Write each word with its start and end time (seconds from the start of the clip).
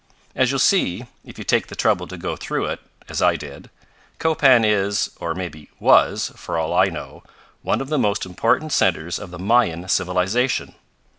"As 0.35 0.49
you'll 0.49 0.57
see, 0.57 1.05
if 1.23 1.37
you 1.37 1.43
take 1.43 1.67
the 1.67 1.75
trouble 1.75 2.07
to 2.07 2.17
go 2.17 2.35
through 2.35 2.65
it, 2.65 2.79
as 3.07 3.21
I 3.21 3.35
did, 3.35 3.69
Copan 4.17 4.65
is, 4.65 5.11
or 5.19 5.35
maybe 5.35 5.69
was, 5.79 6.31
for 6.35 6.57
all 6.57 6.73
I 6.73 6.85
know, 6.85 7.21
one 7.61 7.81
of 7.81 7.89
the 7.89 7.99
most 7.99 8.25
important 8.25 8.71
centers 8.73 9.19
of 9.19 9.29
the 9.29 9.37
Mayan 9.37 9.87
civilization." 9.87 10.73